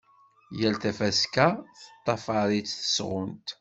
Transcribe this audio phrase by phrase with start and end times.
[0.59, 1.47] Yal tafaska
[1.77, 3.47] teṭṭafar-itt tesɣunt.